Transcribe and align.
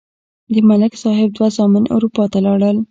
د 0.53 0.55
ملک 0.69 0.93
صاحب 1.03 1.29
دوه 1.37 1.47
زامن 1.55 1.83
اروپا 1.95 2.23
ته 2.31 2.37
لاړل. 2.45 2.77